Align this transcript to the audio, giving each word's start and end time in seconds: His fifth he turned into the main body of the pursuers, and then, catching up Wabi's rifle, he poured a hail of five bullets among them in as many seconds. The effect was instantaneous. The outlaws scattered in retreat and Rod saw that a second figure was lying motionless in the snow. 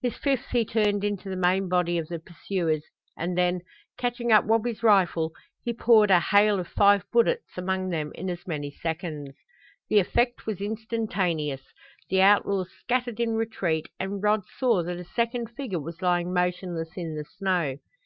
His 0.00 0.16
fifth 0.16 0.46
he 0.48 0.64
turned 0.64 1.04
into 1.04 1.28
the 1.28 1.36
main 1.36 1.68
body 1.68 1.98
of 1.98 2.08
the 2.08 2.18
pursuers, 2.18 2.82
and 3.18 3.36
then, 3.36 3.60
catching 3.98 4.32
up 4.32 4.46
Wabi's 4.46 4.82
rifle, 4.82 5.34
he 5.62 5.74
poured 5.74 6.10
a 6.10 6.18
hail 6.20 6.58
of 6.58 6.68
five 6.68 7.04
bullets 7.12 7.58
among 7.58 7.90
them 7.90 8.10
in 8.14 8.30
as 8.30 8.46
many 8.46 8.70
seconds. 8.70 9.36
The 9.90 9.98
effect 9.98 10.46
was 10.46 10.62
instantaneous. 10.62 11.64
The 12.08 12.22
outlaws 12.22 12.70
scattered 12.80 13.20
in 13.20 13.34
retreat 13.34 13.90
and 14.00 14.22
Rod 14.22 14.44
saw 14.58 14.82
that 14.82 14.96
a 14.96 15.04
second 15.04 15.50
figure 15.50 15.80
was 15.80 16.00
lying 16.00 16.32
motionless 16.32 16.96
in 16.96 17.14
the 17.14 17.24
snow. 17.26 17.76